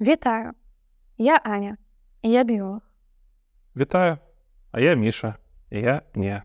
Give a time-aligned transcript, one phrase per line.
[0.00, 0.52] Вітаю,
[1.18, 1.76] я Аня,
[2.22, 2.80] і я біолог.
[3.76, 4.18] Вітаю,
[4.72, 5.34] а я Міша,
[5.70, 6.42] і я не.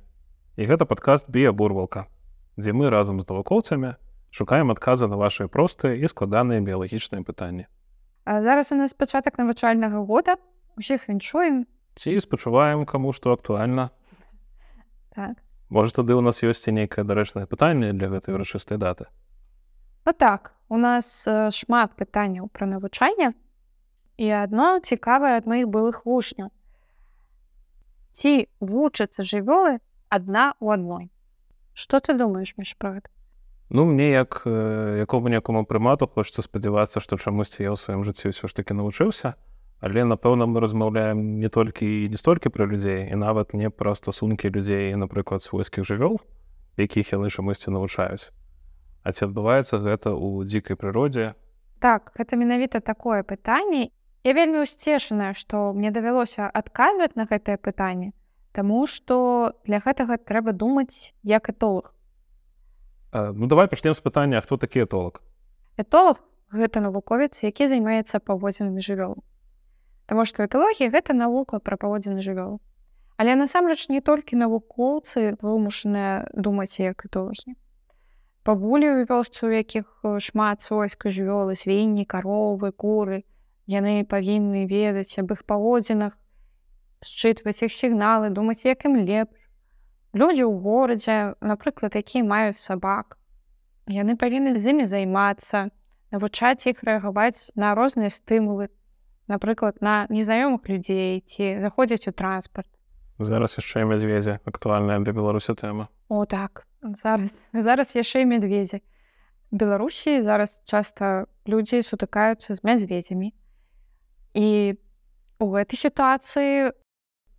[0.55, 2.07] І гэта падкаст біябурвалка,
[2.55, 3.99] дзе мы разам з навукоўцамі
[4.31, 7.67] шукаем адказы на вашыя простыя і складаныя біялагічныя пытанні.
[8.23, 10.39] А зараз у нас пачатак навучальнага года,
[10.77, 11.67] усіх віншуем.
[11.95, 13.91] Ці спачуваем каму што актуальна.
[15.11, 15.35] Так.
[15.67, 19.11] Можа, тады ў нас ёсць і нейкае дарэчнае пытанне для гэтай урачыстай даты.
[20.07, 23.35] Ну так, у нас э, шмат пытанняў пра навучанне
[24.21, 26.53] і адно цікавае ад маіх былых вучняў.
[28.13, 29.81] Ці вучацца жывёлы
[30.13, 31.05] адна ў адной.
[31.73, 33.09] Што ты думаеш між пра гэта?
[33.73, 38.45] Ну мне як якому некаму прымату хочацца спадзявацца, што чамусьці я ў сваім жыцці ўсё
[38.45, 39.33] ж такі навучыўся,
[39.81, 43.95] але напэўна мы размаўляем не толькі і не столькі пра людзей і нават не пра
[43.95, 46.21] стасункі людзей, напрыклад, свойскіх жывёл,
[46.77, 48.29] якіх яны чамусьці навучаюць.
[49.01, 51.33] А ці адбываецца гэта ў дзікай прыродзе?
[51.81, 53.89] Так, гэта менавіта такое пытанне.
[54.23, 58.13] Я вельмі ўсцешаная, што мне давялося адказваць на гэтае пытанне,
[58.51, 61.95] Таму што для гэтага трэба думаць як этолог.
[63.13, 65.23] Э, ну давай пачнем з пытання, хто такі этолог.
[65.77, 66.19] Этолог
[66.51, 69.23] гэта навуковец, які займаецца паводзінамі жывёл.
[70.05, 72.59] Таму што эталогія гэта навука пра паводзіны жывёл.
[73.15, 77.55] Але насамрэч не толькі навукоўцы вымушаныя думаць як этолагі
[78.45, 79.85] бабулі ў вёсцы, у якіх
[80.17, 83.23] шмат свойска жывёлы, свінні, каровы, куры.
[83.67, 86.17] Яны павінны ведаць аб іх паводзінах,
[87.05, 89.37] счытваць іх сігналы, думаць, як ім лепш.
[90.13, 93.17] Людзі ў горадзе, напрыклад, якія маюць сабак.
[93.87, 95.69] Яны павінны з імі займацца,
[96.11, 98.67] навучаць іх рэагаваць на розныя стымулы,
[99.27, 102.67] напрыклад, на незнаёмых людзей ці заходзяць у транспарт.
[103.19, 105.87] Зараз яшчэ мядзведзе актуальная для беларусі тэма.
[106.09, 108.81] О так зараз зараз яшчэ і медведзі
[109.51, 113.33] беларусі зараз часта людзі сутыкаюцца з мядзведзямі
[114.33, 114.77] і
[115.39, 116.71] у гэтай сітуацыі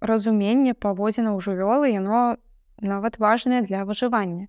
[0.01, 2.37] разуменне паводзіна ў жывёлы яно
[2.83, 4.49] нават важнае для выжывання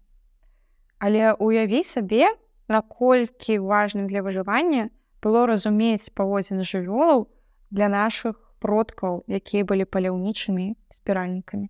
[1.00, 2.32] але уяві сабе
[2.68, 4.90] наколькі важным для выжывання
[5.22, 7.30] было разумець паводзіны жывёлаў
[7.70, 11.70] для нашых продкаў якія былі паляўнічымі спіральнікамі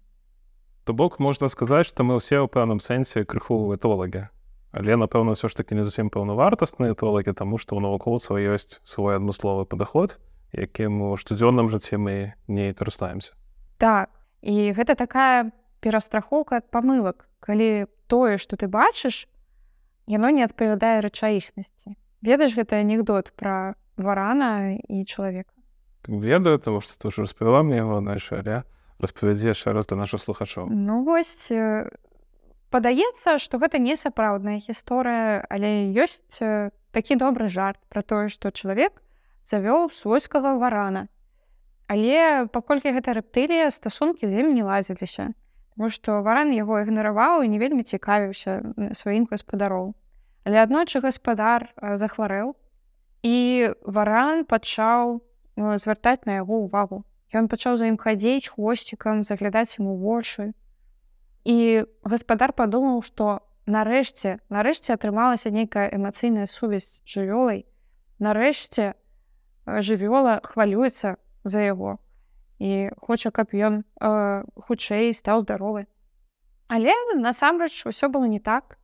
[0.84, 4.28] То бок можна сказаць, што мы ўсе ў пэўным сэнсе крыху этолагі.
[4.76, 9.16] Але напэўна, ўсё ж такі не зусім паўнавартасныя этолагі, таму што ў навукоўцаў ёсць свой
[9.16, 10.20] адмысловы падаход,
[10.54, 13.34] якім у штодзённым жыцці мы не карыстаемся.
[13.78, 14.10] Так
[14.42, 19.28] і гэта такая перастрахоўка ад памылак, калі тое, што ты бачыш,
[20.08, 21.98] яно не адпавядае рэчаіснасці.
[22.24, 25.52] Ведаеш гэты анекдот пра варана і чалавека.
[26.08, 28.64] Ведаю, таму што ты ўжо распавяла мне яго наша, але
[29.04, 31.52] распавядзе яшчэ раз да нашых слухачоў Ну вось
[32.74, 39.02] падаецца што гэта не сапраўдная гісторыя але ёсць такі добры жарт про тое што чалавек
[39.50, 41.08] завёў свойскага варана
[41.88, 45.32] але паколькі гэта рэптылія стасункі з ім не лазіліся
[45.74, 48.62] Таму што варан яго ігнараваў і не вельмі цікавіўся
[48.94, 49.94] сваім гаспадароў
[50.46, 52.54] але аднойчы гаспадар захварэў
[53.24, 53.38] і
[53.86, 55.18] варан пачаў
[55.58, 57.04] звяртаць на яго ўвагу
[57.34, 60.54] Ён пачаў за ім хадзіць хвосцікам, заглядаць ему вочы.
[61.44, 67.66] І гаспадар падумаў, што нарэшце нарэшце атрымалася нейкая эмацыйная сувязь жывёлай.
[68.22, 68.94] Нарэшце
[69.66, 72.00] жывёла хвалюецца за яго
[72.64, 75.86] і хоча, каб ён э, хутчэй стаў здаровы.
[76.72, 78.80] Але насамрэч усё было не так.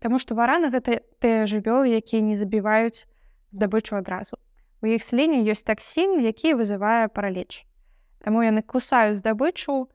[0.00, 3.04] Таму што вараны гэта тыя жывёлы, якія не забіваюць
[3.52, 4.40] здабычу адразу.
[4.80, 7.66] У іх сліне ёсць таксін, які вызывае параліч.
[8.24, 9.90] Таму яны кусаюць здабычу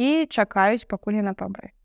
[0.00, 1.76] і чакаюць, пакуль яна пабры.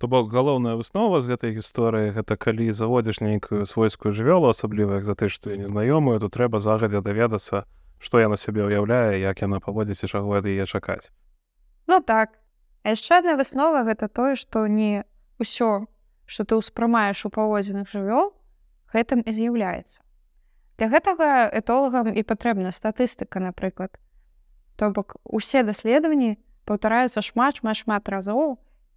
[0.00, 5.04] То бок галоўная выснова з гэтай гісторыі гэта калі заводзіш нейкую свойскую жывёлу, асабліва як
[5.04, 7.68] за ты, што я незнаёмую, то трэба загадзя даведацца,
[8.00, 11.12] што яна сябе ўяўляе, як яна паводзіць і чаго яе чакаць.
[11.84, 12.40] Ну так.
[12.80, 15.04] Яшчэ адна выснова гэта тое, што не
[15.36, 15.84] ўсё,
[16.24, 18.32] што ты ўспрымаеш у паводзінах жывёл,
[18.96, 20.00] гэтым і з'яўляецца.
[20.80, 24.00] Для гэтага этолагам і патрэбна статыстыка, напрыклад.
[24.80, 28.56] То бок усе даследаванні паўтараюцца шмат шмат шмат разоў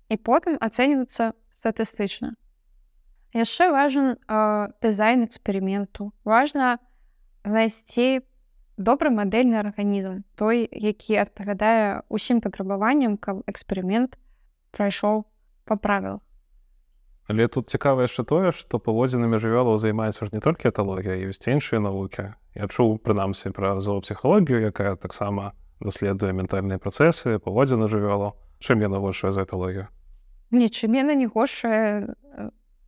[0.10, 2.36] і потым ацэньваюцца статыстычна.
[3.34, 6.14] Яшчэ важен э, дызайн эксперыменту.
[6.24, 6.78] Важна
[7.44, 8.22] знайсці
[8.78, 14.18] добры мадэльны арганізм, той, які адпавядае ўсім патрабаванням, каб эксперымент
[14.74, 15.26] прайшоў
[15.66, 16.22] па правілах.
[17.28, 21.80] Але тут цікава яшчэ тое, што паводзінамі жывёлаў займаецца ж не толькі эталогія, ёсць іншыя
[21.80, 22.36] навукі.
[22.54, 29.36] Я чуў прынамсі пра зоопсіхалогію, якая таксама даследуе ментальныя працэсы, паводзіна жывёлу, чым яна горшая
[29.36, 29.92] за эталогію.
[30.56, 32.16] Нічым яна не горшая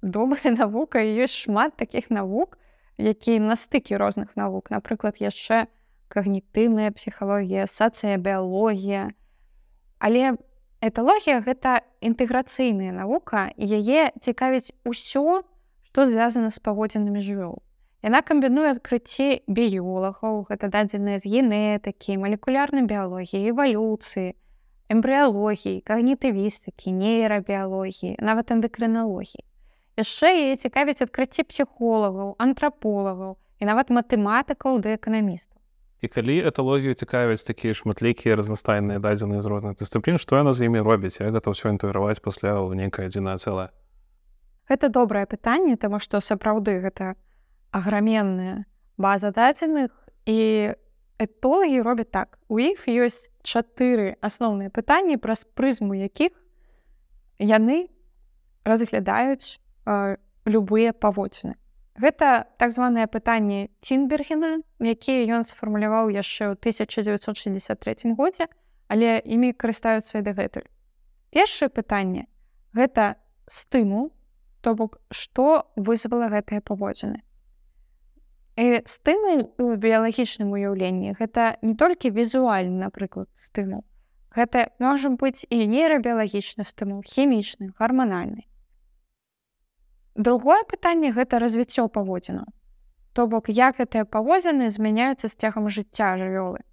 [0.01, 2.57] добрая навука ёсць шмат такіх навук,
[2.97, 5.67] які на стыкі розных навук напрыклад яшчэ
[6.07, 9.11] когнітыўная псіхалогія сацыябіялогія
[9.99, 10.37] але
[10.81, 15.43] эталогія гэта інтэграцыйная навука яе цікавіць усё
[15.89, 17.63] што звязана з паводзінамі жывёл.
[18.05, 24.35] Яна камбінуе адкрыцці біёлагаў гэта дадзеныя з генетыкі малекулярнай біялогіі эвалюцыі
[24.91, 29.43] эмбрыялогіі когнітывістыкі нейрабіялогіі нават эндакрыналогіі
[29.97, 35.57] яшчэ яе цікавіць адкрыцці псіхолагаў антраполагаў і нават матэматыкаў да эканамістаў
[36.05, 40.85] і калі эталогію цікавяць такія шматлікія разнастайныя дадзеныя з розных дысцыплін што яна з імі
[40.85, 43.69] робіць як гэта ўсё інтэграваць пасля ў нейкае адзінае цэлае
[44.69, 47.17] гэта добрае пытанне таму што сапраўды гэта
[47.73, 48.69] аграменная
[49.01, 49.89] база дадзеных
[50.29, 50.39] і
[51.19, 56.31] этолагі робяць так у іх ёсць чатыры асноўныя пытанні праз прызму якіх
[57.39, 57.87] яны
[58.65, 61.55] разглядаюць э, любыя паводзіны
[61.95, 68.51] Гэта так званае пытанне Тінбергена, якія ён сфармуляваў яшчэ ў 1963 годзе,
[68.91, 70.67] але імі карыстаюцца і дагэтуль.
[71.31, 72.27] Першае пытанне
[72.75, 73.15] гэта
[73.47, 74.11] стымул,
[74.59, 77.23] то бок што вызвала гэтыя паводзіны.
[78.55, 83.83] І стымул у біялагічным уяўленні гэта не толькі візуальны, напрыклад, стымул.
[84.31, 88.47] Гэта можа быць і нейрабіялагічны стымул, хімічны, гарманальны.
[90.15, 92.47] Другое пытанне гэта развіццё паводзіну.
[93.11, 96.63] То бок як гэтыя паводзіны змяняюцца з цягам жыцця жывёлы.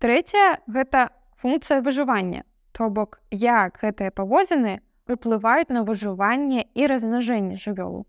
[0.00, 8.04] Трэцяе гэта функцыя выжывання, То бок як гэтыя паводзіны уплываюць на выжыванне і размнажэнне жывёлу.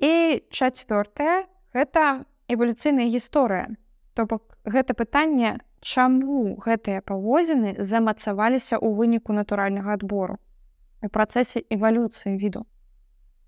[0.00, 1.44] І чацвёртае
[1.76, 3.76] гэта эвалюцыйная гісторыя.
[4.16, 10.40] То бок гэта пытанне, чаму гэтыя паводзіны замацаваліся ў выніку натуральнага адбору
[11.00, 12.64] у працэсе эвалюцыі віду.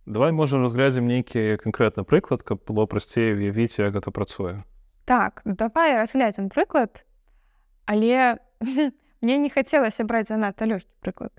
[0.06, 4.64] Давай можа разглядзім нейкі канкрэтны прыклад, каб было прасцей уявіць, як гэта працуе.
[5.04, 7.04] Так, давай разглядзім прыклад,
[7.86, 8.38] але
[9.22, 11.32] мне не хацелася браць занадта лёгкі прыклад.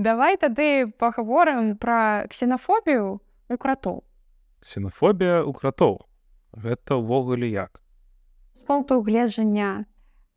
[0.00, 4.06] Давай тады пагаворым пра ксенафобію у кратоў.
[4.62, 6.06] Ксенафобія ў кратоў.
[6.54, 7.82] Гэта ўвогуле як.
[8.54, 9.84] З пункту гледжання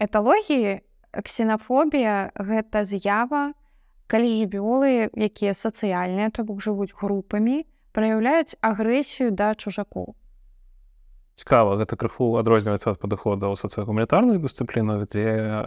[0.01, 0.81] эталогіі
[1.13, 3.53] ксенафобія гэта з'ява,
[4.07, 7.63] калі жывёлы якія сацыяльныя то бок жывуць групамі
[7.97, 10.13] праяўляюць агрэсію да чужакоў
[11.41, 15.65] цікава гэта крыху адрозніваецца ад падыходаў сацыягуманітарных дысцыплінах дзе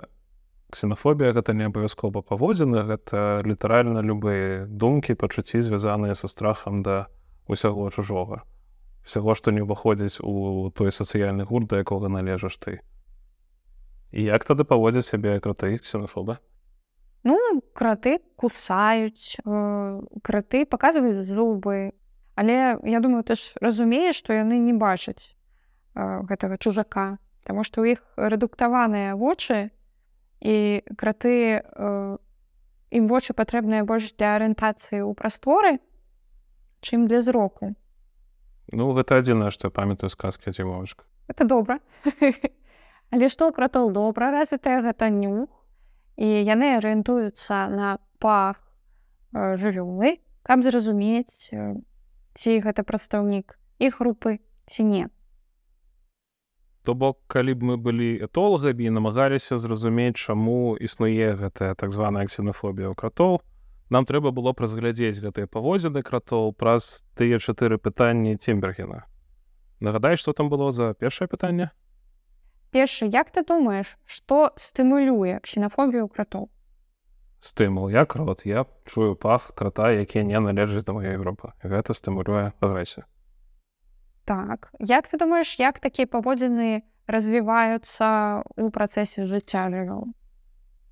[0.70, 7.06] ксенафобія гэта не абавязкова паводзіны гэта літаральна любыя думкі пачуцці звязаныя са страхам да
[7.46, 8.43] усяго чужога.
[9.06, 12.82] Всяго што не ўваходзіць у той сацыяльны гурт да якога належаш ты.
[14.10, 16.38] І як тады паводзяць сябе краты ксенафоба
[17.26, 21.93] Ну краты кусаюць э, краты паказваюць зубы.
[22.37, 25.34] Але я думаю ты ж разумееш што яны не бачаць
[25.94, 29.70] э, гэтага чужака Таму што ў іх рэдуктаваныя вочы
[30.43, 32.16] і краты э,
[32.90, 35.78] ім вочы патрэбныя больш для арыентацыі ў прасторы
[36.81, 37.75] чым для зроку
[38.73, 41.78] Ну гэта адзінае што памятаю сказкі дзімовачка это добра
[43.11, 45.49] але што кратоў добра развітая гэта нюх
[46.17, 48.62] і яны арыентуюцца на пах
[49.32, 51.77] э, жывёлы каб зразумець э,
[52.34, 55.08] ці гэта прадстаўнік іх групы ці не?
[56.86, 62.27] То бок калі б мы былі этолагамі і намагаліся зразумець чаму існуе гэтая так званая
[62.31, 63.43] ксенафобія ў кратоў
[63.90, 69.05] нам трэба было разглядзець гэтыя паводзіны кратоў праз тыя чатыры пытанні цембергена
[69.81, 71.70] нагадай што там было за першае пытанне
[72.74, 76.48] першы як ты думаеш што стымулюе ксенафобію кратоў
[77.40, 82.52] стымул як рот я чую пах крата які не належыць да маёй групы гэта стымулюе
[82.60, 83.06] агрэсію
[84.26, 84.70] так.
[84.81, 90.10] Як ты думаеш як такія паводзіны развіваюцца у працэсе жыцця жывёл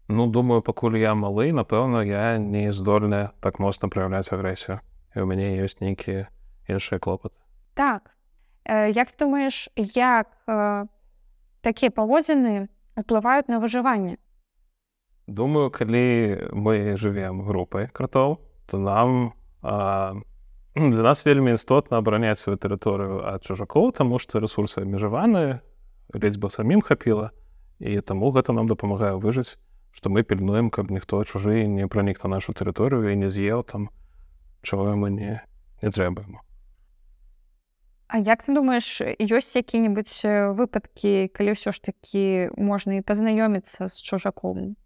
[0.08, 4.80] Ну думаю пакуль я малы напэўна я не здольная так моцна праяўляць агрэсію.
[5.16, 6.28] І у мяне ёсць нейкія
[6.68, 7.38] іншыя клопаты.
[7.74, 8.10] Так.
[8.64, 10.86] Э, як ты думаеш як э,
[11.60, 14.18] такія паводзіны уплываюць на выжыванне?
[15.26, 19.32] Думаю калі мы жывем групай кратоў то нам
[19.62, 20.14] а,
[20.74, 25.60] для нас вельмі істотна абараняць сваю тэрыторыю ад чужакоў таму што ресурсы абмежаваныя
[26.12, 27.32] ледзь бы самім хапіла
[27.80, 29.56] і таму гэта нам дапамагае выжыць
[29.94, 33.88] што мы пільнуем каб ніхто чужы не пранік на нашу тэрыторыю і не з'еў там
[34.62, 35.40] чаго мы не
[35.82, 36.42] не трэбаем
[38.06, 43.96] А як ты думаеш ёсць які-небудзь выпадкі калі ўсё ж такі можна і пазнаёміцца з
[43.98, 44.76] чужаком?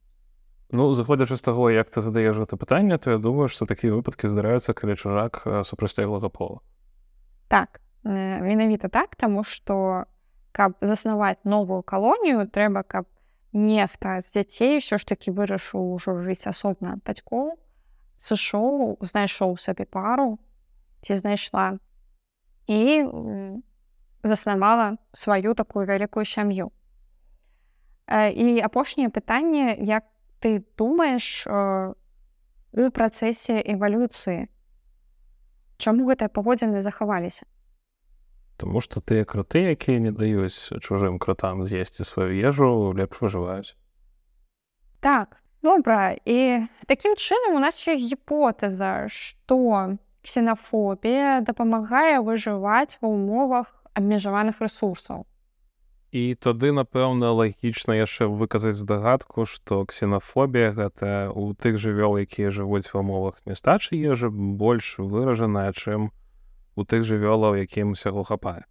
[0.70, 4.30] Ну заходзячы з таго як ты задаеш гэта пытанне то я думаю што такія выпадкі
[4.30, 6.62] здараюцца калі чужак супрацьлеглага пола.
[7.48, 10.06] Так менавіта так таму што
[10.52, 13.04] каб заснаваць новую калонію трэба каб
[13.52, 17.56] нехта з дзяцей ўсё ж такі вырашыў ужо жыць асобна ад бацькоў
[18.20, 20.38] сышоў знайшоў сабе пару
[21.00, 21.78] ці знайшла
[22.68, 23.08] і
[24.22, 26.68] заснавала сваю такую вялікую сям'ю
[28.08, 30.04] і апошняе пытанне як
[30.40, 34.48] ты думаеш у працэсе эвалюцыі
[35.78, 37.48] чаму гэтыя паводзіны захаваліся
[38.58, 43.78] Таму што тыя краты якія не даюць чужым кратам з'есці сваю ежу лепш выжываюць
[45.00, 49.94] так добра і такім чынам у нас ёсць гіпотэза што
[50.26, 55.22] ксенафобія дапамагае выжываць ва ўмовах абмежаваных ресурсаў
[56.10, 62.90] і тады напэўна лагічна яшчэ выказаць здагадку што ксенафобія гэта у тых жывёл якія жывуць
[62.90, 66.27] ва умовах нестачы ежы больш выражаная чым у
[66.84, 68.66] тых жывёлаў якім усяго хапае.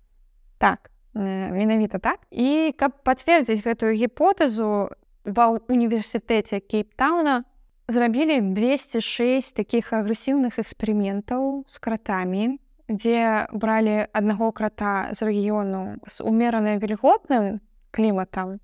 [0.58, 2.20] Так менавіта так.
[2.32, 4.94] І каб пацвердзіць гэтую гіпотэзу
[5.26, 7.44] ва універсітэце кейптауна
[7.88, 16.80] зрабілі 206 таких агрэсіўных эксперыментаў з кратамі дзе бралі аднаго крата з рэгіёну з умеранай
[16.80, 17.60] вільготным
[17.92, 18.60] кліматам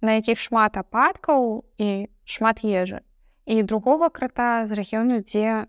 [0.00, 3.00] на якіх шмат ападкаў і шмат ежы
[3.44, 5.68] і другога крата з рэгіёну дзе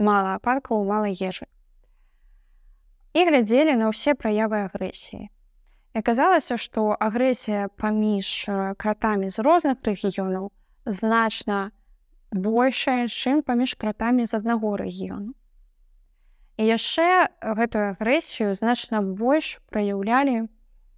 [0.00, 1.48] мала ападкаў мала ежы
[3.12, 5.28] і глядзелі на ўсе праявы агрэсіі.
[5.94, 8.46] Аказалася, што агрэсія паміж
[8.78, 10.50] кратамі з розных рэгіёнаў
[10.86, 11.74] значна
[12.30, 15.34] большая, чым паміж кратамі з аднаго рэгіёну.
[16.60, 20.46] І яшчэ гэтую агрэсію значна больш праяўлялі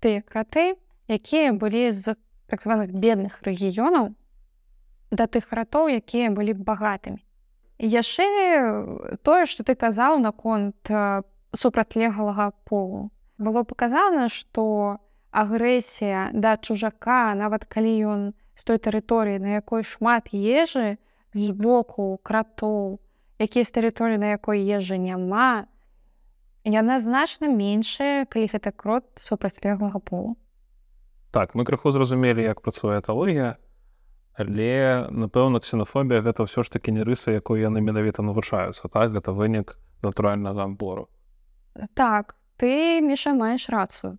[0.04, 0.76] тыя краты,
[1.08, 2.18] якія былі з
[2.52, 4.12] так званых бедных рэгіёнаў
[5.12, 7.20] да тых кратоў, якія былі багатымі.
[7.80, 8.24] І яшчэ
[9.24, 10.76] тое, што ты казаў наконт
[11.52, 13.10] супрацьлеглага полу.
[13.38, 14.98] Было паказана, што
[15.32, 18.20] агрэсія да чужака, нават калі ён
[18.54, 21.00] з той тэрыторыі, на якой шмат ежы
[21.32, 23.00] з боку кратоў,
[23.40, 25.66] якія з тэрыторыі, на якой ежы няма,
[26.64, 30.36] яна значна меншая, калі гэта крот супрацьлеглага полу.
[31.32, 33.56] Так, мы крыху зразумелі, як працуе эталогія,
[34.36, 38.88] але напэўна, ксенофобія гэта ўсё ж такі не рыса, якой яны менавіта навучаюцца.
[38.92, 41.08] так гэта вынік натуральнага адбору.
[41.94, 44.18] Так, ты міша маеш рацыю.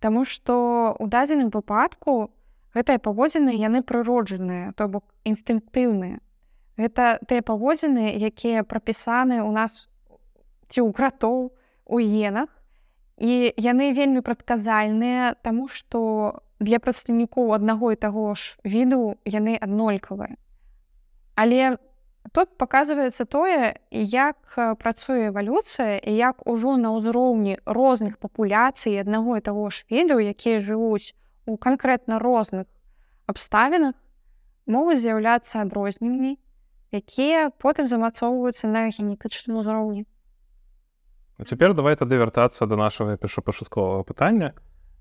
[0.00, 2.32] Таму што ў дадзеным выпадку
[2.74, 6.20] гэтыя паводзіны яны прыроджаныя, то бок інстынктыўныя.
[6.80, 9.86] Гэта тыя паводзіны, якія прапісаны ў нас
[10.72, 11.52] ці ў кратоў
[11.84, 12.48] у енах.
[13.20, 20.40] І яны вельмі прадказальныя, таму што для прадстаўнікоў аднаго і таго ж віду яны аднолькавыя.
[21.36, 21.76] Але
[22.32, 24.36] Тут паказваецца тое, як
[24.78, 30.60] працуе эвалюцыя і як ужо на ўзроўні розных папуляцый аднаго і таго ж віду, якія
[30.60, 31.16] жывуць
[31.48, 32.68] у канкрэтна розных
[33.26, 33.96] абставінах,
[34.68, 36.38] могуць з'яўляцца адрозненні,
[36.94, 40.06] якія потым замацоўваюцца на генетычным узроўні.
[41.40, 44.54] Цяпер давай тады вяртацца да нашага першапачатковага пытання.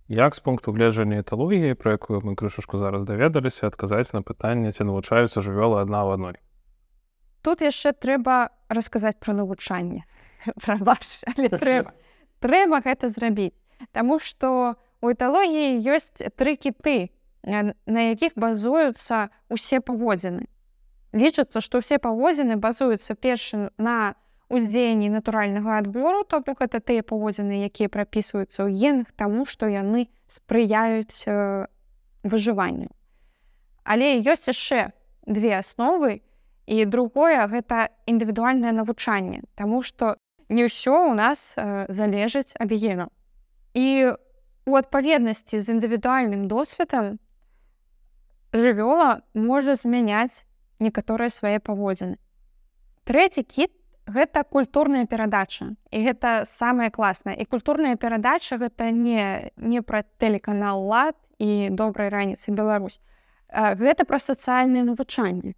[0.07, 4.87] Як з пункту гледжання эталогіі, пра якую мы крышашку зараз даведаліся, адказаць на пытанне, ці
[4.87, 6.39] навучаюцца жывёлы адна ў адной
[7.41, 10.05] тут яшчэ трэба расказаць пра навучанне
[10.63, 11.93] пра ваш трэба.
[12.39, 13.55] Трэба гэта зрабіць
[13.91, 17.09] Таму што у эталогіі ёсць тры кіты
[17.43, 20.43] на якіх базуюцца усе паводзіны.
[21.15, 24.19] Лічацца што ўсе паводзіны базуюцца першым на
[24.49, 30.11] уздзеянні натуральнага адбору то бок гэта тыя паводзіны якія прапісваюцца ў генах таму што яны
[30.27, 31.23] спрыяюць
[32.27, 32.91] выжыванню.
[33.87, 34.91] Але ёсць яшчэ
[35.23, 36.21] две асновы
[36.69, 40.15] і другое гэта індывідуальнае навучанне Таму што
[40.49, 43.09] не ўсё ў нас э, залежыць ад гену
[43.73, 44.13] і
[44.69, 47.17] у адпаведнасці з індывідуальным досведам
[48.53, 50.45] жывёла можа змяняць
[50.77, 52.17] некаторыя свае паводзіны
[53.09, 53.73] трэці кіт
[54.09, 60.85] гэта культурная перадача і гэта самае класнае і культурная перадача гэта не не пра тэлеканал
[60.85, 63.01] лад і добрай раніцы Беларусь
[63.53, 65.53] гэта пра сацыяльнае навучанне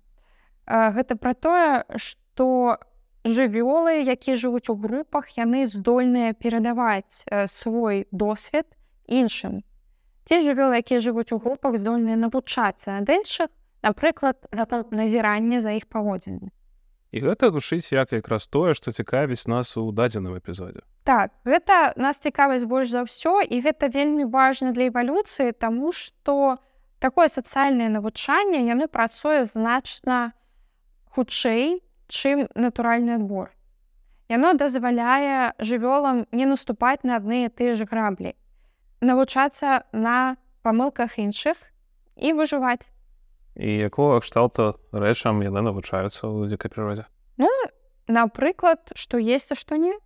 [0.71, 2.79] гэта пра тое што
[3.25, 8.65] жывёлы якія жывуць у групах яны здольныя перадаваць свой досвед
[9.05, 9.61] іншым.
[10.25, 13.51] Ці жывёлы якія жывуць у групах здольныя навучацца ад іншых
[13.83, 16.49] напрыклад за назірання за іх паводзінамі.
[17.11, 20.81] І гэта гушыць як якраз тое што цікавіць нас у дадзеным эпізодзе.
[21.03, 26.57] Так гэта нас цікавасць больш за ўсё і гэта вельмі важна для эвалюцыі таму што
[27.03, 30.40] такое сацыяльнае навучанне яны працуе значна на
[31.15, 33.51] хутчэй чым натуральны адбор.
[34.31, 38.35] Яно дазваляе жывёлам не наступаць на адны тыя ж граблі
[39.01, 41.57] навучацца на памылках іншых
[42.15, 42.93] і выжываць.
[43.57, 47.09] І якога кшталту рэчам яны навучаюцца ў дзікай прырозе
[47.41, 47.49] ну
[48.07, 49.97] напрыклад што а што не.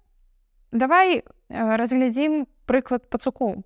[0.72, 3.64] Давай разглядзім прыклад пацуку.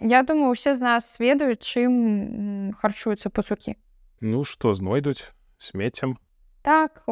[0.00, 3.78] Я думаю усе з нас ведаюць чым харчуюцца пацукі.
[4.20, 6.18] Ну што знойдуць смеццем
[6.62, 7.02] так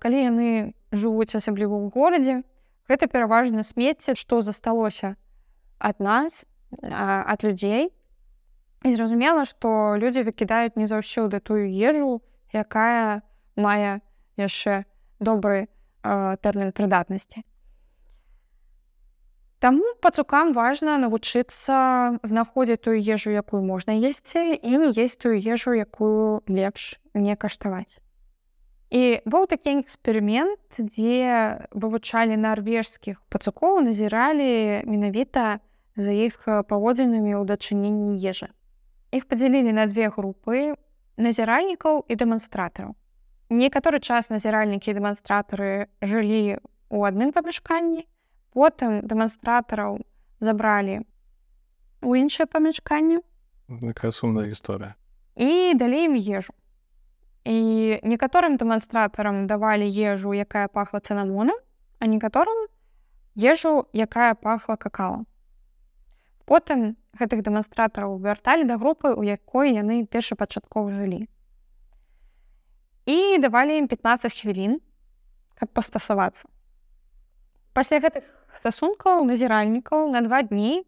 [0.00, 0.50] калі яны
[0.92, 2.36] жывуць асабліва ў горадзе
[2.88, 5.16] гэта пераважна смецце што засталося
[5.78, 6.44] ад нас
[6.82, 7.90] ад людзей
[8.84, 12.20] і зразумела што людзі выкідаюць не заўсёды тую ежу
[12.52, 13.24] якая
[13.56, 14.00] мае
[14.36, 14.84] яшчэ
[15.20, 15.66] добры
[16.04, 17.44] тэрмін прыдатнасці
[19.64, 21.76] Таму пацукам важна навучыцца
[22.20, 28.03] знаходзіць тую ежу якую можна есці і есть тую ежу якую лепш не каштаваць
[28.94, 35.58] І быў такі эксперымент, дзе вывучалі нарвежскіх пацукоў, назіралі менавіта
[35.98, 38.54] за іх паводзінамі ў дачыненні ежы.
[39.10, 40.78] Іх падзялілі на две групы
[41.18, 42.94] назіральнікаў і дэманстратараў.
[43.50, 48.06] Некаторы час назіральнікі і дэманстратары жылі ў адным памяшканні,
[48.54, 50.06] потым дэманстратараў
[50.38, 51.02] забралі
[51.98, 53.26] у іншае памяшканне.
[53.66, 54.94] Такая сумная гісторыя.
[55.34, 56.54] І далі ім ежу.
[57.44, 61.56] І некаторым дэманстратарам давалі ежу, якая пахла цынамонам,
[62.00, 62.68] а некаторым
[63.36, 65.24] ежу, якая пахла какала.
[66.48, 71.28] Потым гэтых дэманстратараў вярталі да групы, у якой яны першапачаткова жылі.
[73.04, 74.80] І давалі ім 15 хвілін,
[75.60, 76.48] каб пастасавацца.
[77.76, 78.24] Пасля гэтых
[78.56, 80.86] стасункаў назіральнікаў на два дні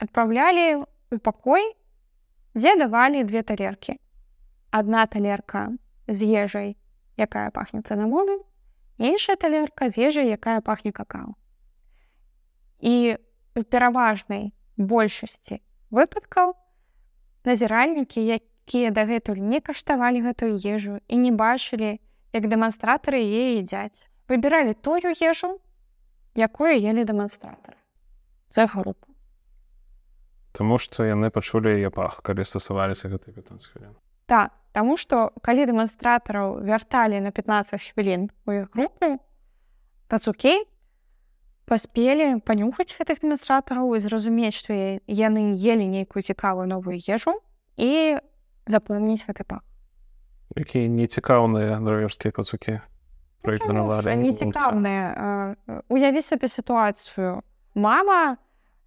[0.00, 1.76] адпраўлялі ў пакой,
[2.56, 4.00] дзе давалі две талеркі.
[4.76, 5.72] Адна талерка
[6.06, 6.76] з ежай,
[7.16, 8.44] якая пахне цынамону,
[8.98, 11.32] іншая талерка з ежай, якая пахне какао.
[12.80, 13.16] І
[13.56, 16.52] у пераважнай большасці выпадкаў
[17.48, 21.96] назіральнікі, якія дагэтуль не каштавалі гэтую ежу і не бачылі,
[22.36, 24.12] як дэманстратары яе ядзяць.
[24.28, 25.56] Выбіралі тую ежу,
[26.36, 27.80] якую ели дэманстратары
[28.52, 29.08] за групу.
[30.52, 33.96] Таму што яны пачулі яе пах, калі стасаваліся гэтай 15 хвілін.
[34.26, 39.16] Так, Таму што калі дэманстратараў вярталі на 15 хвілін у іх групу,
[40.12, 40.52] пацукі
[41.64, 44.76] паспелі панюхаць гэтых дэманстратараў і зразумець, што
[45.08, 47.40] яны ели нейкую цікавую новую ежу
[47.80, 48.20] і
[48.68, 49.64] запомніць гэты пах.
[50.52, 52.84] Якія нецікаўныя норвежскія пацукі
[53.48, 55.56] нецікаўныя
[55.88, 57.40] уяві сабе сітуацыю
[57.72, 58.36] мама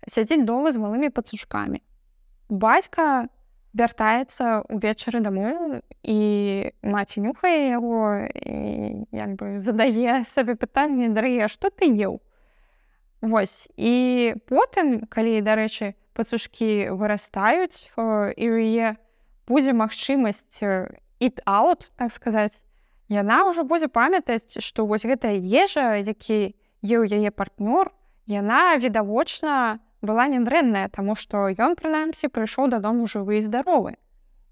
[0.06, 1.82] сядзіць дома з малымі пацушкамі
[2.50, 3.30] бацька
[3.74, 6.20] вяртаецца увечары дамоў і
[6.82, 8.26] маці нюхае яго
[9.14, 12.20] як бы задае сабе пытанне дар'е што ты еў
[13.22, 17.92] Вось і потым калі дарэчы пацушкі вырастаюць
[18.40, 18.96] і ў яе
[19.46, 20.64] будзе магчымасць
[21.20, 22.64] it out так сказаць
[23.12, 27.92] яна ўжо будзе памятаць што вось гэтая ежа які еў яе партнёр
[28.26, 33.96] яна відавочна была нядрэнная таму што ён прынамсі прыйшоў дадому жывы і здаровы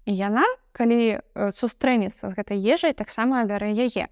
[0.04, 4.08] і яна калі сустрэнецца з гэтай ежай таксама бярэ яе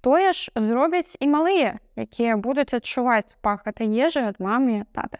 [0.00, 5.18] тое ж зробяць і малыя якія будуць адчуваць пах этой ежы ад мамы таты.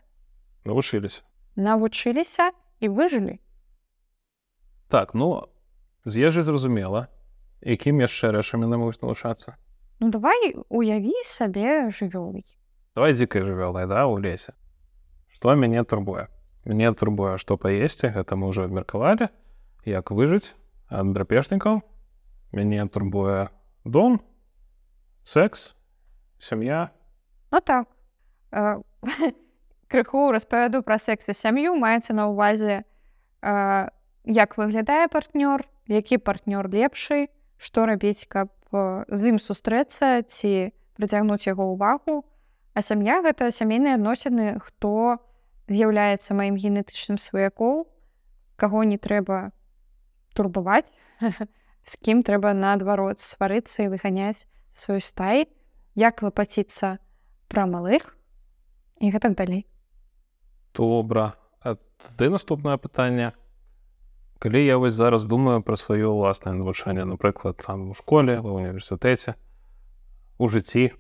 [0.64, 1.26] Навучыліся
[1.59, 3.38] навучыліся і выжылі
[4.88, 5.50] так ну
[6.07, 7.09] з ежай зразумела
[7.61, 9.59] якім яшчэ рэчамі на могуць навучацца
[9.98, 12.46] ну давай уяві сабе жывёлай
[12.94, 14.54] давай дзікай жывёлай да у лесе
[15.38, 16.27] што мяне турбуе
[16.66, 19.31] мне турбуе што паесці гэта мы ўжо абмеркавалі
[19.87, 20.59] як выжыць
[20.90, 21.79] ад драпежнікаў
[22.51, 23.46] мяне турбуе
[23.85, 24.18] дом
[25.22, 25.77] секс
[26.38, 26.90] сям'я
[27.53, 27.87] ну так.
[28.51, 28.83] Э,
[29.88, 33.88] крыху распавяду пра секс і сям'ю маецца на ўвазе э,
[34.27, 37.31] як выглядае партнёр які партнёр лепшы
[37.62, 42.27] што рабіць каб з ім сустрэцца ці прыцягнуць яго ўвагу
[42.74, 45.22] а сям'я гэта сямейныя адносіны хто
[45.68, 47.87] з'яўляецца маім генетычным сваякоў
[48.57, 49.52] каго не трэба
[50.35, 50.88] турбаваць
[51.90, 55.48] з кім трэба наадварот сварыцца і выганяць свой стай
[55.98, 56.98] як клапаціцца
[57.48, 58.14] пра малых
[59.00, 59.66] і гэтак далей.
[60.74, 61.35] Добра.
[62.16, 63.33] Ты наступнае пытанне.
[64.38, 69.35] Калі я вось зараз думаю пра сваё ўласнае навучанне напрыклад там у школе ва універсітэце
[70.38, 70.94] у жыцці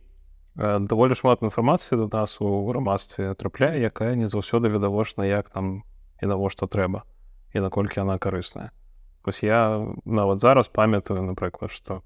[0.58, 5.86] даволі шмат інфармацыі да нас у грамадстве трапляе якая не заўсёды відавочна як там
[6.22, 7.06] і навошта трэба
[7.54, 8.74] і наколькі яна карысная.
[9.24, 12.02] Вось я нават зараз памятаю напрыклад што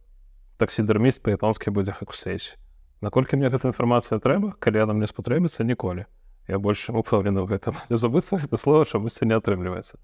[0.61, 2.61] таксідэрміст па-японскі будзе хакусейсі
[3.01, 6.05] наколькі мне гэта інфармацыя трэба калі яна мне спатрэбіцца ніколі.
[6.45, 7.75] Я больш упэўлены ў гэтым.
[7.89, 9.97] Забыцца гэта слова чамусьці не атрымліваецца.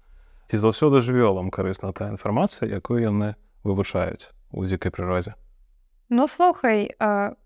[0.49, 5.37] Ці заўсёды жывёлам карысна тая інфармацыя якую яны вывучаюць у дзікай прыродзе?
[6.09, 7.37] Ну слухай а...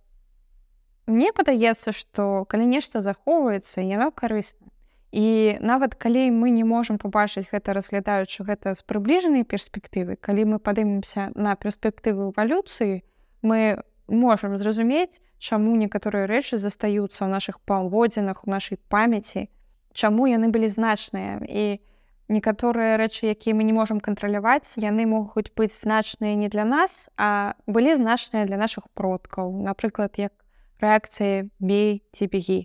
[1.08, 4.74] мне падаецца што калі нешта захоўваецца яно карысна
[5.14, 10.58] і нават калі мы не можам пабачыць гэта разглядаючы гэта з прыбліжанай перспектывы калі мы
[10.58, 13.04] падымемся на перспектывы эвалюцыі
[13.46, 19.50] мы можам зразумець чаму некаторыя рэчы застаюцца ў нашых паводзінах у нашай памяці
[19.94, 21.78] чаму яны былі значныя і
[22.34, 27.54] некаторыя рэчы якія мы не можам кантраляваць яны могуць быць значныя не для нас а
[27.68, 30.34] былі значныя для наших продкаў напрыклад як
[30.84, 32.60] рэакцыі бей ці бегі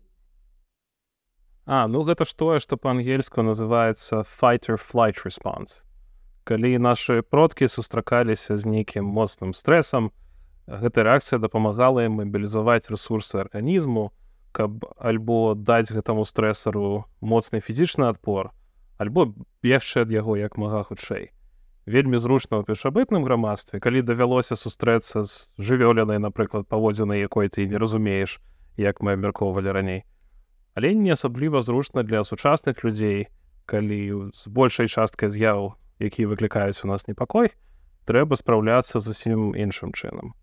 [1.68, 5.84] А ну гэта ж тое што па-ангельску называется fighter flight response
[6.48, 10.08] калі нашы продкі сустракаліся з нейкім моцным стрэсам
[10.66, 14.10] гэта рэакцыя дапамагала ім мабілізаваць рэсурсы арганізму
[14.56, 18.52] каб альбо даць гэтаму стрэсару моцны фізічны адпор
[18.96, 19.28] альбо
[19.62, 21.30] бегчы ад яго як мага хутчэй
[21.88, 27.80] вельмі зручна ў першабытным грамадстве калі давялося сустрэцца з жывёлянай напрыклад паводзінай якой ты не
[27.80, 28.38] разумееш
[28.76, 30.04] як мы абмяркоўвалі раней.
[30.76, 33.32] Але не асабліва зручна для сучасных людзей
[33.66, 37.56] калі з большай часткай з'яў які выклікаюць у нас непакой
[38.04, 40.36] трэба спраўляцца зусім іншым чынам.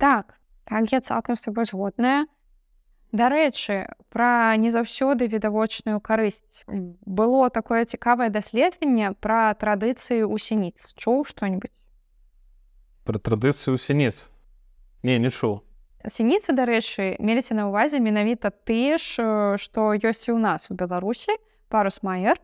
[0.00, 2.26] Так так я цалкам з тобой згодная
[3.12, 11.28] дарэчы пра не заўсёды відавочную карысць было такое цікавае даследаванне пра традыцыі у сініц чуў
[11.28, 11.72] што-нибудь
[13.04, 14.28] пра традыцыю сініц
[15.04, 15.60] не не чуў
[16.08, 19.20] сініцы дарэчы меліся на ўвазе менавіта тыя ж
[19.60, 21.36] што ёсць і ў нас у беларусі
[21.68, 22.40] парус майер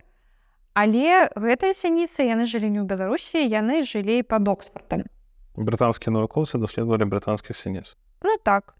[0.77, 5.09] але гэтыя сініцы яны жылі не ў беларусі яны жылі пад оксфортам
[5.57, 8.78] брытанскія навукоўцы даследавалі брытанскіх сінец ну так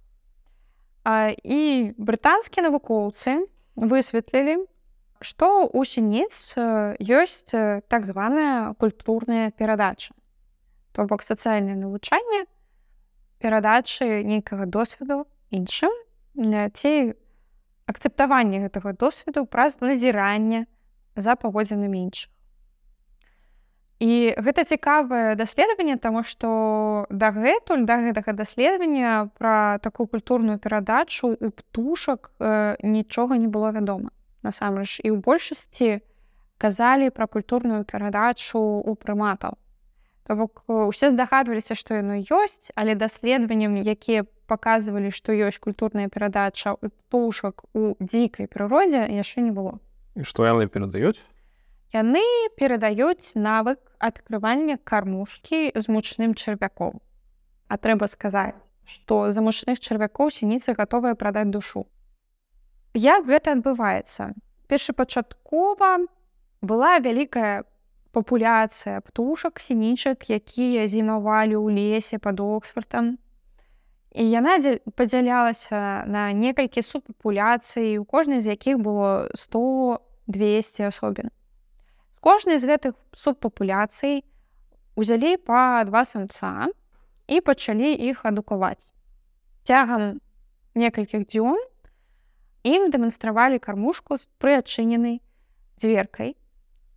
[1.45, 1.61] і
[1.97, 4.61] брытанскія навукоўцы высветлілі
[5.25, 6.55] што у сінец
[6.99, 10.15] ёсць так званая культурная перадача
[10.93, 12.47] то бок сацыяльнае навучанне
[13.39, 15.95] перадачы нейкага досведу іншым.
[16.35, 16.93] Ці
[17.89, 20.67] акцэптаванне гэтага досведу праз назіранне
[21.17, 22.31] за паводзінамі іншых
[23.99, 31.51] І гэта цікавае даследаванне, таму што дагэтуль да гэтага даследавання пра такую культурную перадачу у
[31.51, 34.15] птушак э, нічога не было вядома.
[34.47, 35.99] Насамрэч і ў большасці
[36.63, 39.59] казалі пра культурную перадачу ў прыматаў.
[40.31, 46.79] То бок усе здагадваліся, што яно ёсць, але даследаваннем, якія паказвалі, што ёсць культурная перадача
[46.79, 49.83] у птушак у дзікай прыродзе яшчэ не было.
[50.15, 51.19] І што яны перадаюць?
[51.91, 52.23] Яны
[52.55, 57.01] перадаюць навык адкрывання кармушкі з мучным чарвяком.
[57.69, 61.85] А трэба сказаць, што за мучных чарвякоў сініцы гатовыя прадаць душу.
[62.95, 64.33] Як гэта адбываецца?
[64.69, 66.09] Першапачаткова
[66.63, 67.65] была вялікая
[68.13, 73.19] папуляцыя птушак сінічак, якія зімавалі ў лесе пад оксфортам.
[74.17, 74.57] І яна
[74.97, 81.29] падзялялася на некалькі субпапуляцый, у кожнай з якіх было 100-200 асобін
[82.21, 84.25] кожнай з гэтых субпапуляцый
[84.99, 86.69] узялі па два самца
[87.31, 88.91] і пачалі іх адукаваць.
[89.63, 90.19] Цягам
[90.75, 91.59] некалькіх дзён
[92.67, 95.21] ім дэманстравалі кармушку з прыадчыненай
[95.79, 96.35] дзверкай,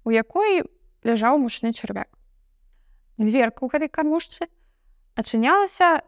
[0.03, 0.65] у якой
[1.05, 2.09] ляжаў мучны чарвяк.
[3.21, 4.49] Дзверка ў гэтай кармушцы
[5.13, 6.01] адчынялася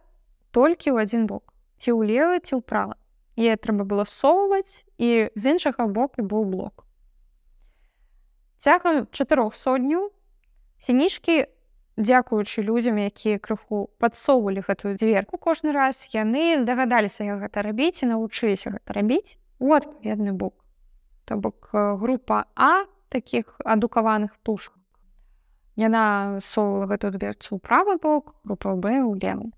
[0.49, 2.97] толькі ў адзін бок, ці ўлевы ці ўправа.
[3.37, 6.82] Е трэба было соўваць і з іншага боку быў блок
[8.63, 10.07] цягам чатырох сотняў
[10.79, 11.35] сінішкі
[11.99, 18.15] дзякуючы людзям якія крыху падсоўвалі гэтую дзверку кожны раз яны здагадаліся як гэта рабіць і
[18.15, 19.37] навучыліся гэта рабіць.
[19.59, 20.55] У адпаведны бок
[21.25, 24.73] то бок група а таких адукаваных птушак
[25.75, 29.51] яна сола гэтую дверцу ў правы бок група б у леву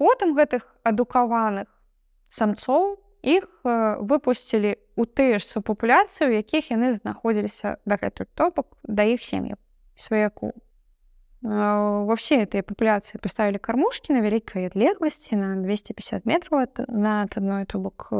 [0.00, 1.68] потым гэтых адукаваных
[2.28, 9.22] самцоў іх выпусцілі ў тыя ж супапуляцыі, у якіх яны знаходзіліся дагэтуль топак да іх
[9.22, 9.58] сем'яў
[9.94, 10.54] сваяку.
[11.42, 17.78] Во все этой папуляцыі паставілі кармушкі на вялікай адлегласці на 250 метров на адной то
[17.78, 18.10] бок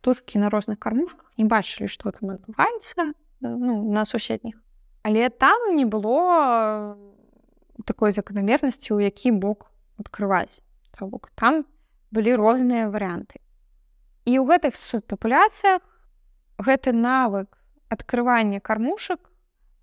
[0.00, 4.56] птушкі на розных кармушках не бачылі, што там адбываецца ну, на суседніх.
[5.02, 6.96] Але там не было
[7.84, 10.62] такой заканамернасці, у які бок адкрываць.
[11.00, 11.66] бок там
[12.10, 13.40] былі розныя варыянты.
[14.26, 15.86] І ў гэтых субпапуляцыях
[16.58, 17.54] гэты навык
[17.94, 19.22] адкрывання кармушак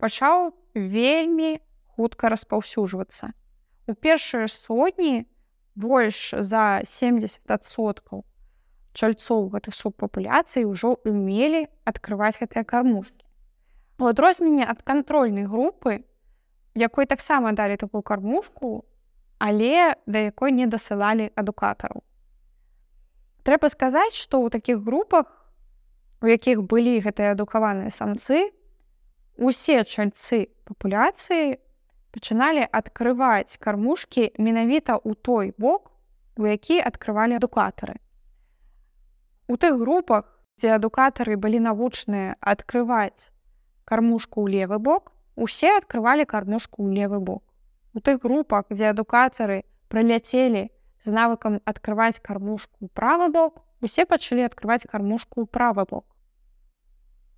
[0.03, 1.63] пачаў вельмі
[1.95, 3.31] хутка распаўсюджвацца.
[3.87, 5.23] У першыя сотні
[5.79, 8.27] больш за 70соткаў
[8.93, 13.25] чальцоў гэтых субпапуляцый ўжо умелі адкрываць гэтыя кармушкі.
[13.99, 16.03] У адрозненне ад кантрольнай групы,
[16.75, 18.85] якой таксама далі такую кармушку,
[19.39, 22.03] але да якой не дасылалі адукатараў.
[23.43, 25.27] Трэба сказаць, што ў такіх групах,
[26.23, 28.55] у якіх былі гэтыя адукаваныя самцы,
[29.35, 31.59] усе чальцы папуляцыі
[32.15, 35.91] пачыналі адкрываць кармушкі менавіта ў той бок,
[36.39, 37.99] у які адкрывалі адукатары.
[39.51, 43.33] У тых групах, дзе адукатары былі навучныя адкрываць
[43.83, 47.43] кармушку ў левы бок, усе адкрывалі кармушку ў левы бок.
[47.91, 50.69] У тых групах, дзе адукатары прыляцелі
[51.03, 56.07] з навыкам адкрываць кармушку ў правы бок, усе пачалі адкрываць кармушку ў правы бок.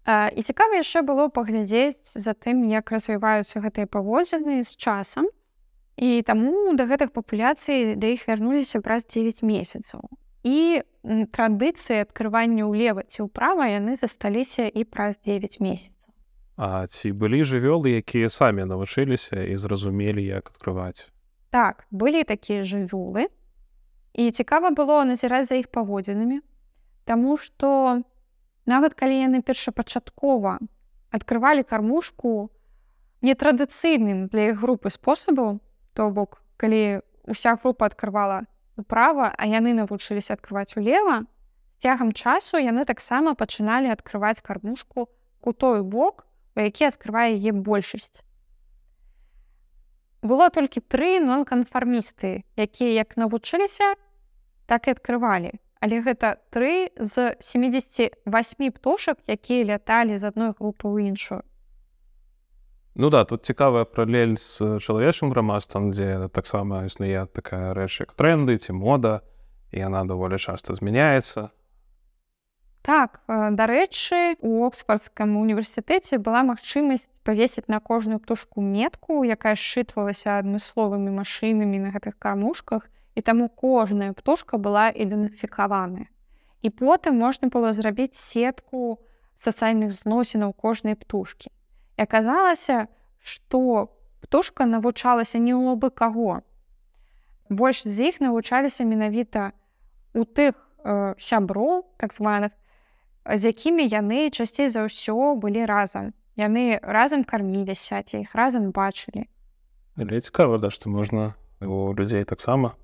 [0.05, 5.25] І цікава яшчэ было паглядзець за тым, як развіваюцца гэтыя паводзіны з часам.
[5.97, 10.05] І таму да гэтых папуляцый да іх вярнуліся праз 9 месяцаў.
[10.45, 10.85] І
[11.33, 16.13] традыцыі адкрывання ўлева ці ўправа яны засталіся і праз 9 месяцаў.
[16.55, 21.09] А ці былі жывёлы, якія самі навучыліся і зразумелі, як адкрываць.
[21.49, 23.27] Так, былі такія жывёлы.
[24.15, 26.39] І цікава было назіраць за іх паводзінамі,
[27.05, 28.01] Таму што
[28.65, 30.57] нават калі яны першапачаткова
[31.13, 32.49] адкрывалі кармушку
[33.21, 35.61] нетрадыцыйным для іх групы спосабу,
[35.93, 41.29] то бок, калі уся група адкрывала управа, а яны навучыліся адкрываць улева,
[41.77, 45.05] цягам часу яны таксама пачыналі адкрываць кармушку
[45.45, 46.25] у той бок,
[46.55, 48.25] які адкрывае яе большасць.
[50.25, 53.93] Было толькі тры нонканфармісты, якія як навучыліся,
[54.65, 55.53] так і адкрывалі.
[55.81, 61.43] Але гэта тры з 78 птушак, якія ляталі з адной групы ў іншую.
[62.95, 68.55] Ну да, тут цікавая паралель з чалавечым грамадствам, дзе таксама існуе такая рэч як тренды
[68.55, 69.19] ці мода,
[69.75, 71.51] і яна даволі часта змяняецца.
[72.85, 80.37] Так, э, дарэчы, у Оксфордскім універсітэце была магчымасць павесіць на кожную птушку метку, якая сшытвалася
[80.39, 86.11] адмысловымі машынамі на гэтых кармушках, і таму кожная птушка была ідэнтыфікаваная.
[86.61, 88.99] І потым можна было зрабіць сетку
[89.35, 91.51] сацыяльных зносінаў кожнай птушкі.
[91.97, 92.87] І аказалася,
[93.23, 96.43] што птушка навучалася не ў абы каго.
[97.49, 99.53] Больш з іх навучаліся менавіта
[100.13, 102.51] у тых э, сяброў так званых,
[103.25, 106.11] з якімі яны часцей за ўсё былі разам.
[106.35, 109.29] Яны разам карміліся ці іх разам бачылі.
[109.95, 112.75] Але цікава, да, што можна у людзей таксама.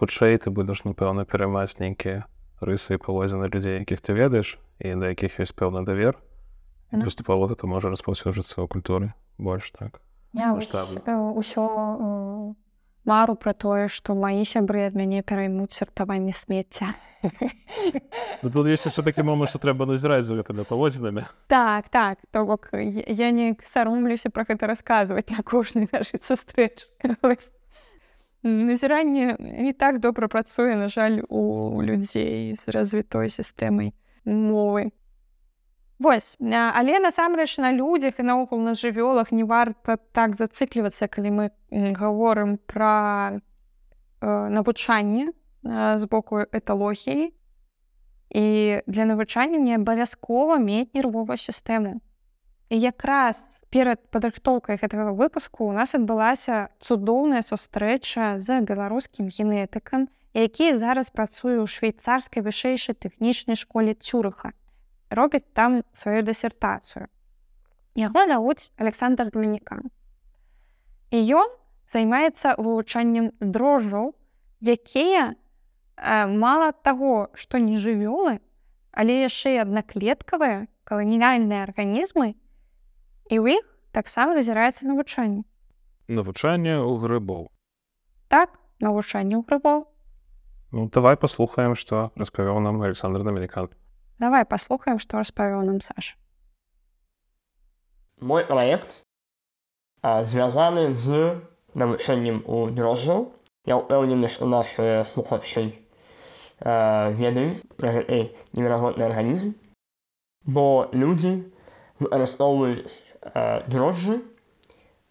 [0.00, 2.24] Хутчэй ты будаш, напэўна, пераймаць нейкія
[2.64, 6.16] рысы і павозіны людзей, якіх ты ведаеш і да якіх ёсць пэўны давер.
[6.88, 10.00] Паступова это можа распаўсюджыцца ў культуры больш так.
[10.32, 11.68] Я ўсё
[13.04, 16.96] мару пра тое, што маі сябры ад мяне пераймуць сартаванне смецця.
[18.40, 21.28] Ну, тут ёсць яшчэ такі момант, што трэба назіраць за гэтымі паводзінамі.
[21.52, 26.88] Так, так, то бок я не саромлюся пра гэта расказваць на кожнай нашай сустрэч.
[28.42, 33.92] Назіранне не так добра працуе, на жаль, у людзей з развітой сістэмай
[34.24, 34.92] мовы.
[36.00, 41.44] Вось але насамрэч на людзях і наогул на жывёлах не варта так зацыклівацца, калі мы
[41.70, 47.36] гаворым пра э, навучанне э, з боку эталогіі.
[48.30, 52.00] І для навучання не абавязкова мець нервовую сістэму.
[52.70, 60.06] І якраз перад падрыхтоўкай гэтага выпуску у нас адбылася цудоўная сустрэча з беларускім генетыкам,
[60.38, 64.54] які зараз працуе ў швейцарскай вышэйшай тэхнічнай школе цюрыха
[65.10, 67.10] робіць там сваю дысертацыю.
[67.94, 69.90] Яго завуць Александр Дамінікан.
[71.10, 71.50] І ён
[71.90, 74.14] займаецца вывучаннем дрожжаў,
[74.62, 78.38] якія э, мала таго, што не жывёлы,
[78.94, 82.38] але яшчэ і аднаклеткавыя каланіяльныя арганізмы
[83.30, 83.64] і ў іх
[83.94, 85.46] таксама назіраецца навучанне.
[86.10, 87.46] Навучанне ў грыбоў.
[88.26, 89.86] Так, навучанне ў грыбоў.
[90.74, 93.70] Ну, давай паслухаем, што распавёў нам Александр Дамінікан.
[94.18, 96.18] Давай паслухаем, што распавёў нам Саш.
[98.20, 99.02] Мой праект
[100.02, 101.40] звязаны з
[101.74, 103.30] навучэннем у дрожжаў.
[103.66, 105.78] Я ўпэўнены, што нашы слухачы
[106.60, 109.54] ведаюць пра гэты неверагодны арганізм,
[110.44, 111.46] бо людзі
[112.00, 112.90] выкарыстоўваюць
[113.68, 114.20] дрожжы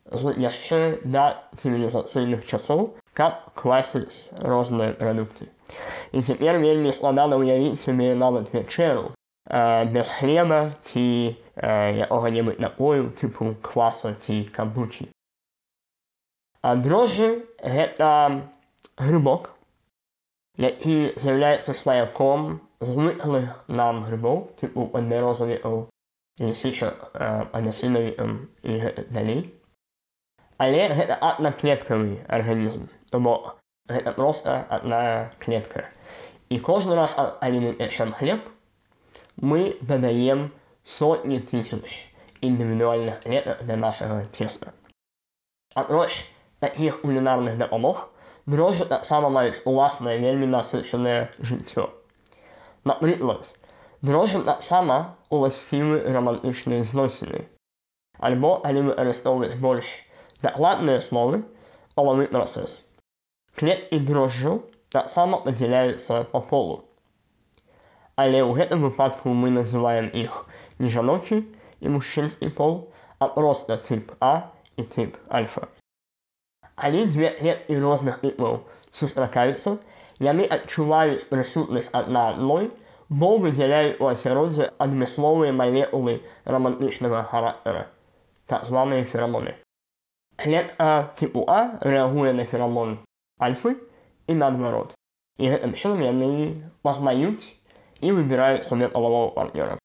[0.10, 5.50] з яшчэ да цывілізацыйных часоў, каб класіць розныя прадукты.
[6.12, 9.14] І цяпер вельмі складана ўявіць сабе нават вячэру
[9.94, 15.10] без хлеба ці якога-небудзь напою тыпу кваса ці камбучі.
[16.62, 18.50] А дрожжы гэта
[18.98, 19.54] грибок,
[20.58, 25.58] який з'являється свояком звиклих нам грибов, типу однорозові
[26.40, 26.94] лисича,
[27.52, 28.18] анасинові
[28.64, 29.50] і далі.
[30.58, 33.52] Але гэта одноклетковий організм, тому
[33.88, 35.88] гэта просто одна клетка.
[36.50, 38.40] І кожен раз, коли ми печем хліб,
[39.38, 40.50] ми додаємо
[40.84, 42.10] сотні тисяч
[42.42, 44.72] індивідуальних клеток для нашого теста.
[45.76, 46.26] А ось
[46.60, 48.10] таких кулінарних допомог
[48.46, 51.28] дрожжі так само мають власне вельми насичене
[54.04, 54.20] життя.
[54.20, 57.46] Наприклад, дрожжі так само властиві романтичні зносини.
[58.20, 60.06] Або, коли використовують більш
[60.44, 61.44] докладні слови,
[61.96, 62.86] половий процес.
[63.56, 66.84] Клетки дрожжу так само поділяються по полу.
[68.16, 70.46] Але у гэтым выпадку мы называем іх
[70.80, 71.44] не жаночы
[71.80, 74.42] і мужчынскі пол, а просто тип А
[74.76, 75.68] і тип альфа.
[76.76, 79.78] Калі дзве клеткі розных тыпаў сустракаюцца,
[80.20, 82.72] яны адчуваюць прысутнасць адна адной,
[83.10, 87.88] бо выдзяляюць у асяроддзе адмысловыя малекулы романтычнага характара,
[88.46, 89.56] так званыя ферамоны.
[90.38, 93.00] Клетка типу А реагуе на ферамон
[93.40, 93.76] альфы
[94.28, 94.94] і наадварот.
[95.40, 96.30] І гэтым чынам яны
[96.84, 97.50] пазнаюць
[98.00, 99.80] і выбіраюць сабе палавого партнера.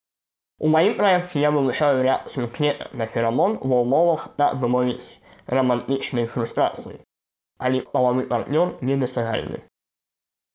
[0.60, 6.26] У маім праекце я вывучаю рэакцыю клетак на ферамон ва ўмовах, так бы мовіць, романтычнай
[6.26, 7.00] фрустрацыі,
[7.58, 9.62] але палавы партнёр недасягальны.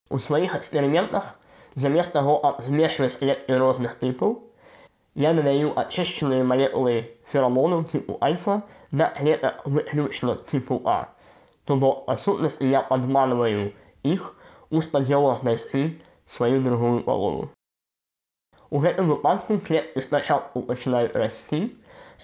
[0.10, 1.39] У сваіх эксперыментах
[1.80, 4.36] замест таго ад змешваць клеткі розных тыпаў,
[5.16, 6.96] я надаю ачышчаныя малекулы
[7.32, 8.62] ферамону типу альфа
[8.92, 11.10] на клетак выключна типу А,
[11.66, 13.72] то бок адсутнасць я падманваю
[14.04, 14.28] іх
[14.70, 15.86] у спадзелах знайсці
[16.26, 17.50] сваю другую палову.
[18.70, 21.62] У гэтым выпадку клеткі спачатку пачынаюць расці,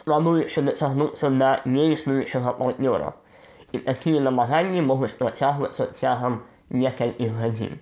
[0.01, 3.15] спрабуючы дацягнуцца да неіснуючага партнёра,
[3.71, 7.79] і такія намаганні могуць працягвацца цягам некалькіх гадзін.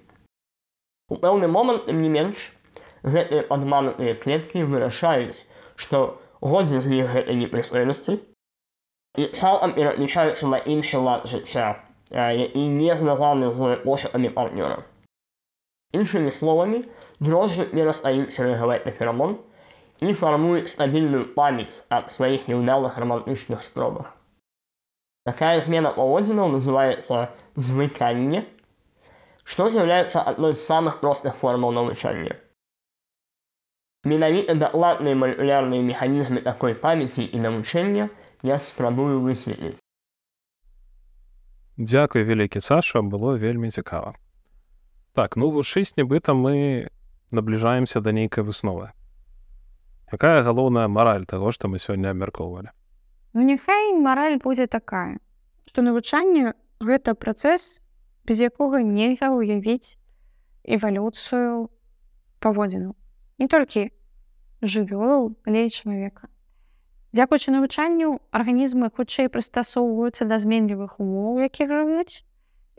[1.10, 2.38] У пэўны момант, тым не менш,
[3.04, 5.39] гэтыя падманутыя клеткі вырашаюць,
[5.76, 8.20] што годзе з іх гэтай непрыстойнасці
[9.18, 11.68] і цалкам пераключаюцца на іншы лад жыцця,
[12.13, 14.82] і не звязаны з пошукамі партнёра.
[15.94, 16.80] Іншымі словамі,
[17.20, 19.38] дрожжы перастаюць рэагаваць на ферамон,
[20.02, 24.10] і фармуюць стабільную памяць аб сваіх няўдалых романтычных спробах.
[25.30, 28.44] Такая змена паводзінаў называецца звыканне,
[29.43, 32.36] што з'яўляецца адной з самых простых формаў навучання.
[34.03, 38.10] Менавіта дакладныя малькулярныя механізмы такой памяці і навучання
[38.43, 39.79] я спрабую высветліць.
[41.77, 44.13] Дзякуй вялікі Саша было вельмі цікава.
[45.13, 46.89] Так ну вучыць нібыта мы
[47.34, 48.93] набліжаемся да нейкай высновы
[50.13, 52.69] якая галоўная мараль таго што мы сёння абмяркоўвалі
[53.34, 55.17] Ну няхай мараль будзе такая
[55.65, 57.83] што навучанне гэта працэс
[58.25, 59.99] без якога нельга ўявіць
[60.63, 61.69] эвалюцыю
[62.39, 62.95] паводзіну.
[63.39, 63.91] Не толькі
[64.63, 66.31] жывёл але чалавека.
[67.13, 72.25] Дзякуючы навучанню арганізмы хутчэй прыстасоўваюцца да зменлівых умоў якіх жывуць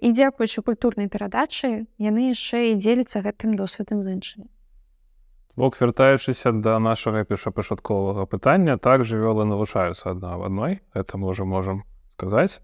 [0.03, 4.49] і дзякуючы культурнай перадачы яны яшчэ і дзеляцца гэтым досведам з іншымі.
[5.55, 11.45] Бок вяртаючыся да нашага першапачатковага пытання так жывёлы навучаюцца адна в адной это мы уже
[11.45, 11.85] можам
[12.19, 12.59] сказаць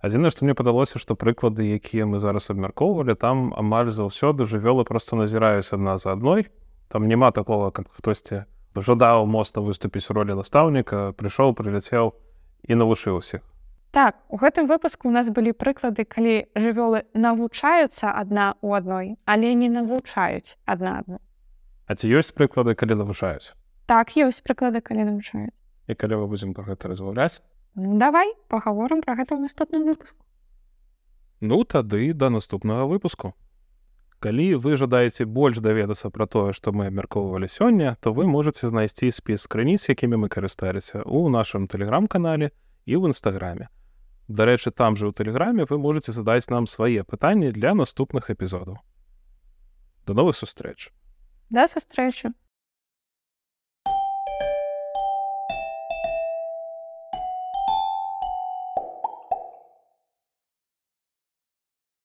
[0.00, 5.16] адзінае што мне падалося што прыклады якія мы зараз абмяркоўвалі там амаль заўсёды жывёлы просто
[5.16, 6.48] назіраюць адна за адной.
[6.88, 8.44] Там няма такого как хтосьці
[8.76, 12.14] жадаў моцна выступіць у ролі настаўніка прыйшоў прыляцеў
[12.68, 13.40] і навучыўся
[13.90, 19.54] так у гэтым выпуску у нас былі прыклады калі жывёлы навучаюцца адна у адной але
[19.54, 21.18] не навучаюць адна адну.
[21.88, 23.56] А ці ёсць прыклады калі навучаюць?
[23.88, 25.56] Так ёсць прыклады калі навучаюць.
[25.88, 27.40] І калі мы будзем про гэта размаўляць
[27.74, 30.16] давай пагаворым про гэта ў наступным выпуску
[31.40, 33.34] Ну тады да наступнага выпуску.
[34.18, 39.10] Калі вы жадаеце больш даведацца пра тое што мы абмяркоўвалі сёння то вы можете знайсці
[39.14, 42.50] спіс крыніц якімі мы карысталіся у нашым тэлеграм-канале
[42.86, 43.70] і ў нстаграме
[44.26, 48.82] Дарэчы там жа ў тэлеграме вы можете задаць нам свае пытанні для наступных эпізодаў
[50.06, 50.90] до новых сустрэч
[51.50, 52.34] Да сустрэчы.